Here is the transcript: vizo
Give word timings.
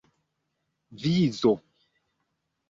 vizo 1.01 1.53